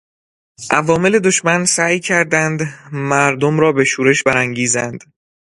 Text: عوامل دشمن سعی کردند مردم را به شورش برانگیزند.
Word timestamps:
عوامل 0.77 1.19
دشمن 1.19 1.61
سعی 1.65 1.99
کردند 1.99 2.59
مردم 2.91 3.59
را 3.59 3.71
به 3.71 3.83
شورش 3.83 4.23
برانگیزند. 4.23 5.03